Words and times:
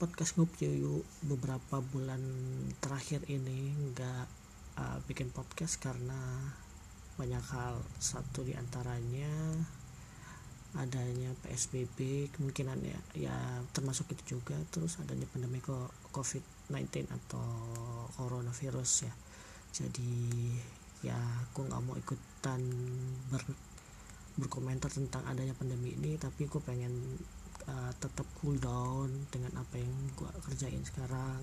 podcast 0.00 0.40
Ngupyu 0.40 1.04
beberapa 1.28 1.84
bulan 1.84 2.16
terakhir 2.80 3.28
ini 3.28 3.76
nggak 3.92 4.24
uh, 4.80 4.98
bikin 5.04 5.28
podcast 5.36 5.76
karena 5.76 6.16
banyak 7.20 7.44
hal. 7.52 7.76
Satu 8.00 8.40
di 8.40 8.56
antaranya 8.56 9.28
adanya 10.80 11.28
PSBB 11.44 12.32
kemungkinan 12.40 12.80
ya 12.88 13.00
ya 13.12 13.36
termasuk 13.76 14.16
itu 14.16 14.40
juga. 14.40 14.56
Terus 14.72 14.96
adanya 14.96 15.28
pandemi 15.28 15.60
COVID-19 16.16 17.04
atau 17.12 17.44
coronavirus 18.16 19.12
ya. 19.12 19.14
Jadi 19.76 20.16
ya 21.04 21.20
aku 21.44 21.68
nggak 21.68 21.84
mau 21.84 22.00
ikutan 22.00 22.64
ber, 23.28 23.44
berkomentar 24.40 24.88
tentang 24.88 25.20
adanya 25.28 25.52
pandemi 25.52 25.92
ini 25.92 26.16
tapi 26.16 26.48
aku 26.48 26.64
pengen 26.64 27.20
uh, 27.68 27.92
tetap 27.98 28.26
cool 28.40 28.56
down 28.58 29.10
dengan 29.30 29.52
apa 29.58 29.78
yang 29.78 29.92
gua 30.18 30.30
kerjain 30.46 30.82
sekarang. 30.82 31.42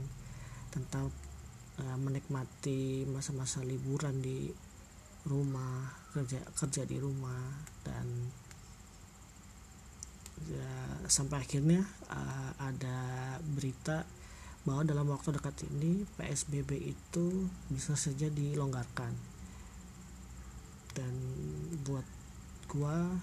Tentang 0.73 1.11
uh, 1.79 1.97
menikmati 1.99 3.05
masa-masa 3.07 3.61
liburan 3.61 4.19
di 4.23 4.51
rumah 5.23 5.87
kerja 6.11 6.43
kerja 6.51 6.83
di 6.83 6.99
rumah 6.99 7.63
dan 7.87 8.27
ya, 10.51 10.71
sampai 11.07 11.47
akhirnya 11.47 11.79
uh, 12.11 12.51
ada 12.59 12.99
berita 13.39 14.03
bahwa 14.63 14.83
dalam 14.87 15.07
waktu 15.11 15.35
dekat 15.35 15.67
ini 15.75 16.07
PSBB 16.15 16.95
itu 16.95 17.47
bisa 17.67 17.95
saja 17.99 18.31
dilonggarkan. 18.31 19.11
Dan 20.93 21.13
buat 21.83 22.05
gua 22.69 23.17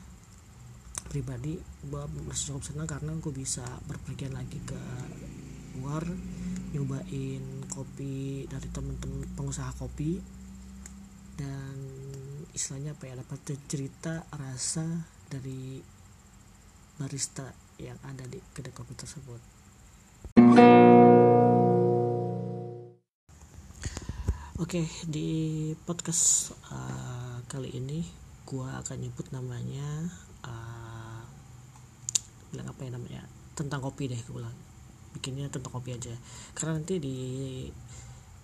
pribadi 1.10 1.58
gua 1.90 2.06
masih 2.30 2.54
cukup 2.54 2.62
senang 2.62 2.86
karena 2.86 3.10
gua 3.18 3.34
bisa 3.34 3.66
berpergian 3.90 4.30
lagi 4.30 4.62
ke 4.62 4.78
luar 5.82 6.06
nyobain 6.70 7.66
kopi 7.66 8.46
dari 8.46 8.68
temen-temen 8.70 9.26
pengusaha 9.34 9.74
kopi. 9.74 10.22
Dan 11.34 11.76
istilahnya 12.54 12.94
apa 12.94 13.10
ya 13.10 13.18
dapat 13.18 13.58
cerita 13.66 14.22
rasa 14.38 14.86
dari 15.26 15.82
barista 16.94 17.50
yang 17.80 17.98
ada 18.06 18.22
di 18.28 18.38
kedai 18.54 18.70
kopi 18.70 18.94
tersebut. 18.94 19.40
Oke 24.60 24.84
di 25.08 25.72
podcast 25.88 26.52
uh, 26.68 27.40
kali 27.48 27.72
ini 27.72 28.04
gua 28.44 28.84
akan 28.84 29.00
nyebut 29.00 29.32
namanya 29.32 30.12
uh, 30.44 30.89
bilang 32.50 32.68
apa 32.70 32.80
ya 32.86 32.90
namanya 32.94 33.22
tentang 33.54 33.80
kopi 33.82 34.10
deh 34.10 34.20
bilang. 34.30 34.54
Bikinnya 35.10 35.50
tentang 35.50 35.74
kopi 35.74 35.94
aja. 35.98 36.14
Karena 36.54 36.78
nanti 36.78 37.02
di 37.02 37.16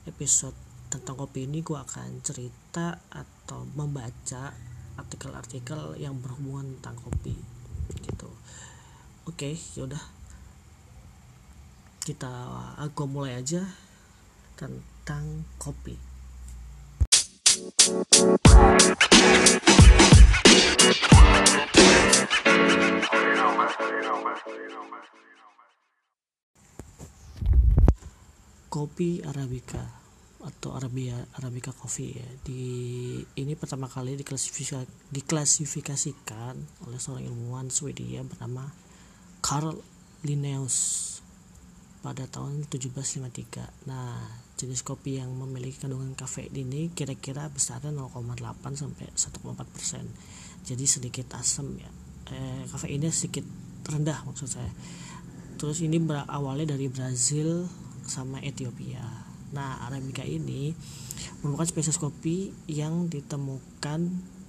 episode 0.07 0.55
tentang 0.87 1.19
kopi 1.19 1.51
ini 1.51 1.63
gue 1.63 1.75
akan 1.75 2.23
cerita 2.23 3.03
atau 3.11 3.67
membaca 3.75 4.55
artikel-artikel 4.97 5.99
yang 6.01 6.19
berhubungan 6.23 6.79
tentang 6.79 6.97
kopi 7.03 7.35
gitu. 8.07 8.31
Oke 9.27 9.59
yaudah 9.75 10.01
kita 12.07 12.31
aku 12.79 13.11
mulai 13.11 13.43
aja 13.43 13.67
tentang 14.55 15.43
kopi 15.59 15.99
kopi 28.77 29.25
arabica 29.25 29.81
atau 30.45 30.77
Arabia 30.77 31.17
Arabica 31.41 31.73
Coffee 31.73 32.13
ya. 32.13 32.29
Di 32.45 32.61
ini 33.41 33.57
pertama 33.57 33.89
kali 33.89 34.21
diklasifikasikan, 34.21 34.85
diklasifikasikan 35.09 36.55
oleh 36.85 37.01
seorang 37.01 37.25
ilmuwan 37.25 37.73
Swedia 37.73 38.21
bernama 38.21 38.69
Carl 39.41 39.81
Linnaeus 40.29 40.77
pada 42.05 42.29
tahun 42.29 42.69
1753. 42.69 43.89
Nah, 43.89 44.45
jenis 44.61 44.85
kopi 44.85 45.25
yang 45.25 45.33
memiliki 45.33 45.81
kandungan 45.81 46.13
kafein 46.13 46.53
ini 46.53 46.93
kira-kira 46.93 47.49
besarnya 47.49 47.97
0,8 47.97 48.77
sampai 48.77 49.09
1,4 49.09 49.73
persen. 49.73 50.05
Jadi 50.69 50.85
sedikit 50.85 51.33
asam 51.33 51.81
ya. 51.81 51.89
Eh, 52.29 52.69
kafeinnya 52.69 53.09
sedikit 53.09 53.49
rendah 53.89 54.21
maksud 54.29 54.53
saya. 54.53 54.69
Terus 55.57 55.81
ini 55.81 55.97
berawalnya 55.97 56.77
dari 56.77 56.93
Brazil 56.93 57.65
sama 58.09 58.41
Ethiopia 58.43 59.27
Nah, 59.55 59.87
Arabica 59.87 60.27
ini 60.27 60.75
merupakan 61.45 61.69
spesies 61.69 62.01
kopi 62.01 62.51
yang 62.67 63.07
ditemukan 63.07 64.01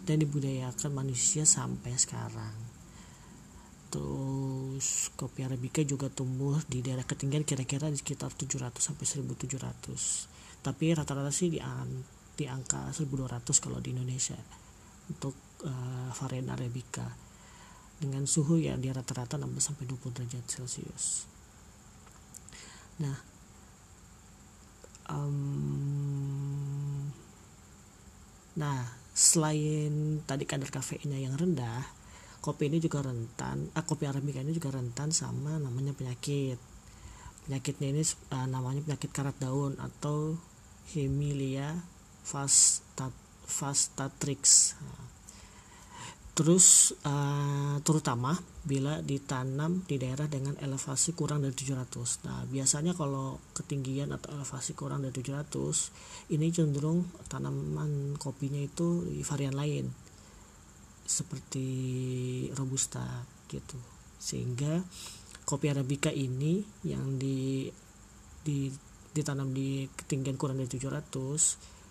dan 0.08 0.18
dibudayakan 0.18 0.90
manusia 0.90 1.46
sampai 1.46 1.94
sekarang. 2.00 2.56
Terus 3.94 5.14
kopi 5.14 5.46
Arabica 5.46 5.86
juga 5.86 6.10
tumbuh 6.10 6.58
di 6.66 6.82
daerah 6.82 7.06
ketinggian 7.06 7.46
kira-kira 7.46 7.94
di 7.94 8.00
sekitar 8.00 8.34
700 8.34 8.74
sampai 8.82 9.06
1700. 9.06 10.66
Tapi 10.66 10.86
rata-rata 10.98 11.30
sih 11.30 11.54
di, 11.54 11.60
di 12.34 12.46
angka 12.50 12.90
1200 12.90 13.64
kalau 13.64 13.78
di 13.78 13.94
Indonesia 13.94 14.36
untuk 15.08 15.38
uh, 15.64 16.10
varian 16.12 16.52
Arabica 16.52 17.06
dengan 17.98 18.28
suhu 18.28 18.60
ya 18.60 18.76
di 18.76 18.92
rata-rata 18.92 19.40
16 19.40 19.56
sampai 19.62 19.86
20 19.88 20.16
derajat 20.20 20.46
Celcius. 20.46 21.06
Nah, 22.98 23.37
um, 25.12 27.08
nah 28.58 28.86
selain 29.18 30.22
tadi 30.26 30.46
kadar 30.46 30.70
kafeinnya 30.70 31.18
yang 31.18 31.34
rendah 31.34 31.98
kopi 32.48 32.70
ini 32.72 32.80
juga 32.80 33.04
rentan 33.04 33.68
ah, 33.76 33.84
kopi 33.84 34.08
arabica 34.08 34.40
ini 34.40 34.56
juga 34.56 34.72
rentan 34.72 35.12
sama 35.12 35.60
namanya 35.60 35.92
penyakit. 35.92 36.56
Penyakitnya 37.44 37.88
ini 37.92 38.04
uh, 38.32 38.48
namanya 38.48 38.84
penyakit 38.84 39.12
karat 39.12 39.36
daun 39.40 39.76
atau 39.80 40.36
Hemilia 40.96 41.76
fastat 42.24 43.12
fastatrix 43.48 44.76
nah, 44.84 45.04
terus 46.38 46.94
uh, 47.02 47.82
terutama 47.82 48.38
bila 48.62 49.02
ditanam 49.02 49.82
di 49.90 49.98
daerah 49.98 50.30
dengan 50.30 50.54
elevasi 50.62 51.18
kurang 51.18 51.42
dari 51.42 51.58
700 51.58 52.30
nah 52.30 52.46
biasanya 52.46 52.94
kalau 52.94 53.42
ketinggian 53.58 54.14
atau 54.14 54.38
elevasi 54.38 54.78
kurang 54.78 55.02
dari 55.02 55.18
700 55.18 56.28
ini 56.28 56.52
cenderung 56.52 57.08
tanaman 57.32 58.20
kopinya 58.20 58.60
itu 58.60 59.08
di 59.08 59.24
varian 59.24 59.56
lain. 59.56 59.88
Seperti 61.08 61.68
robusta 62.52 63.24
gitu. 63.48 63.80
Sehingga 64.20 64.84
kopi 65.48 65.72
arabica 65.72 66.12
ini 66.12 66.60
yang 66.84 67.16
di, 67.16 67.72
di 68.44 68.68
ditanam 69.16 69.56
di 69.56 69.88
ketinggian 69.88 70.36
kurang 70.36 70.60
dari 70.60 70.68
700 70.68 71.87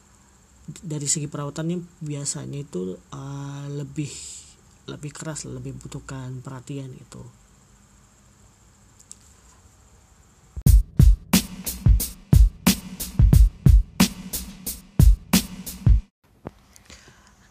dari 0.67 1.07
segi 1.07 1.31
perawatannya 1.31 2.03
biasanya 2.03 2.59
itu 2.59 2.99
uh, 3.15 3.67
lebih 3.71 4.11
lebih 4.91 5.11
keras 5.15 5.47
lebih 5.47 5.79
butuhkan 5.79 6.43
perhatian 6.43 6.91
itu 6.95 7.23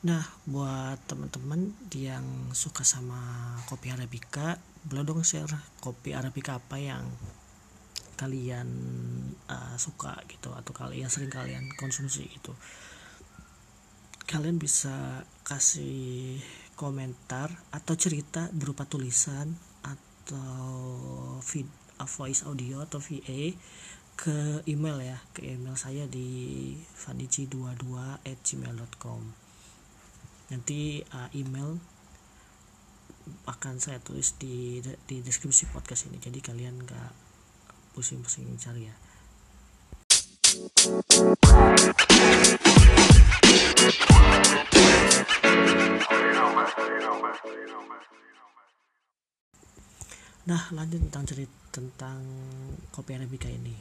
Nah, 0.06 0.22
buat 0.46 1.02
teman-teman 1.10 1.74
yang 1.90 2.54
suka 2.54 2.86
sama 2.86 3.18
kopi 3.66 3.90
arabica, 3.90 4.54
boleh 4.86 5.02
dong 5.02 5.26
share 5.26 5.50
kopi 5.82 6.14
arabica 6.14 6.62
apa 6.62 6.78
yang 6.78 7.10
kalian 8.14 8.70
uh, 9.50 9.76
suka 9.82 10.14
gitu 10.30 10.54
atau 10.54 10.78
kalian 10.78 11.10
sering 11.10 11.34
kalian 11.34 11.66
konsumsi 11.76 12.30
gitu 12.32 12.54
kalian 14.26 14.58
bisa 14.58 15.22
kasih 15.46 16.42
komentar 16.74 17.54
atau 17.70 17.94
cerita 17.96 18.50
berupa 18.52 18.86
tulisan 18.90 19.54
atau 19.86 21.38
vid, 21.46 21.70
voice 22.02 22.42
audio 22.44 22.82
atau 22.84 23.00
VA 23.00 23.54
ke 24.16 24.64
email 24.66 25.02
ya 25.04 25.20
ke 25.36 25.44
email 25.46 25.76
saya 25.78 26.08
di 26.10 26.74
vaniji22@gmail.com 27.06 29.22
nanti 30.50 31.06
uh, 31.14 31.30
email 31.38 31.78
akan 33.50 33.82
saya 33.82 33.98
tulis 34.02 34.34
di 34.38 34.82
di 35.10 35.22
deskripsi 35.26 35.66
podcast 35.74 36.06
ini. 36.06 36.22
Jadi 36.22 36.46
kalian 36.46 36.86
gak 36.86 37.10
pusing-pusing 37.98 38.54
cari 38.62 38.86
ya 38.86 38.94
nah 50.46 50.62
lanjut 50.72 51.02
tentang 51.10 51.26
cerita 51.26 51.66
tentang 51.76 52.24
kopi 52.96 53.20
arabica 53.20 53.52
ini. 53.52 53.76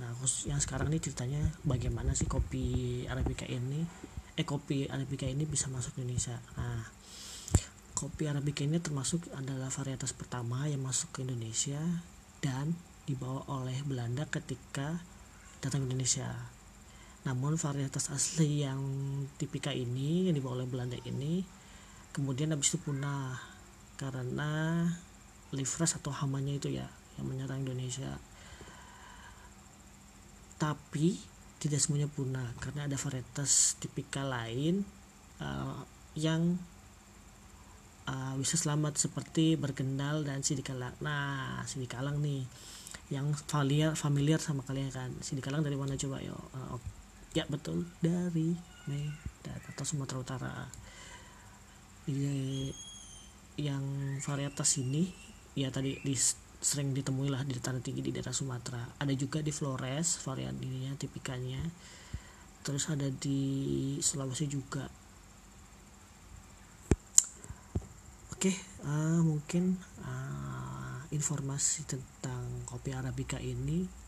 Nah 0.00 0.08
khusus 0.16 0.48
yang 0.48 0.56
sekarang 0.56 0.88
ini 0.88 1.04
ceritanya 1.04 1.42
bagaimana 1.68 2.16
sih 2.16 2.24
kopi 2.24 3.04
arabica 3.04 3.44
ini 3.44 3.84
eh 4.40 4.46
kopi 4.48 4.88
arabica 4.88 5.28
ini 5.28 5.44
bisa 5.44 5.68
masuk 5.68 6.00
Indonesia? 6.00 6.40
Nah 6.56 6.80
kopi 7.92 8.24
arabica 8.24 8.64
ini 8.64 8.80
termasuk 8.80 9.28
adalah 9.36 9.68
varietas 9.68 10.16
pertama 10.16 10.64
yang 10.64 10.80
masuk 10.80 11.12
ke 11.12 11.28
Indonesia 11.28 11.82
dan 12.40 12.72
dibawa 13.04 13.44
oleh 13.52 13.76
Belanda 13.84 14.24
ketika 14.24 15.04
datang 15.60 15.84
ke 15.84 15.92
Indonesia 15.92 16.32
namun 17.20 17.60
varietas 17.60 18.08
asli 18.08 18.64
yang 18.64 18.80
tipika 19.36 19.76
ini 19.76 20.28
yang 20.28 20.34
dibawa 20.36 20.64
oleh 20.64 20.68
Belanda 20.68 20.96
ini 21.04 21.44
kemudian 22.10 22.50
habis 22.50 22.72
itu 22.72 22.78
punah 22.80 23.38
karena 24.00 24.86
livres 25.52 25.98
atau 25.98 26.10
hamanya 26.14 26.56
itu 26.56 26.72
ya 26.72 26.88
yang 27.18 27.26
menyerang 27.28 27.62
Indonesia. 27.66 28.16
Tapi 30.56 31.20
tidak 31.60 31.80
semuanya 31.84 32.08
punah 32.08 32.56
karena 32.60 32.88
ada 32.88 32.96
varietas 32.96 33.76
tipikal 33.76 34.32
lain 34.32 34.80
uh, 35.44 35.84
yang 36.16 36.56
uh, 38.08 38.34
bisa 38.40 38.56
selamat 38.56 38.96
seperti 38.96 39.60
bergendal 39.60 40.24
dan 40.24 40.40
sidikalang 40.40 40.96
nah 41.04 41.60
sidikalang 41.68 42.24
nih 42.24 42.48
yang 43.12 43.36
familiar 43.36 43.92
familiar 43.92 44.40
sama 44.40 44.64
kalian 44.64 44.88
kan? 44.88 45.10
Sidikalang 45.20 45.60
dari 45.60 45.76
mana 45.76 46.00
coba? 46.00 46.24
Yo 46.24 46.32
uh, 46.32 46.80
ya 47.36 47.44
betul. 47.46 47.86
Dari 48.02 48.54
Medan 48.90 49.60
atau 49.74 49.84
Sumatera 49.86 50.18
Utara. 50.20 50.54
Yang 53.60 53.84
varietas 54.24 54.70
ini 54.80 55.10
ya 55.54 55.68
tadi 55.68 55.98
di, 56.00 56.14
sering 56.60 56.94
ditemui 56.94 57.28
lah 57.28 57.42
di 57.42 57.56
dataran 57.56 57.84
tinggi 57.84 58.02
di 58.02 58.12
daerah 58.12 58.34
Sumatera. 58.34 58.82
Ada 58.98 59.14
juga 59.14 59.40
di 59.40 59.52
Flores 59.52 60.20
varian 60.24 60.56
ininya 60.60 60.94
tipikannya 60.96 61.62
terus 62.60 62.92
ada 62.92 63.08
di 63.08 63.96
Sulawesi 64.04 64.44
juga. 64.44 64.84
Oke 68.32 68.52
uh, 68.84 69.20
mungkin 69.20 69.76
uh, 70.04 71.04
informasi 71.12 71.84
tentang 71.84 72.64
kopi 72.64 72.96
arabica 72.96 73.36
ini 73.36 73.99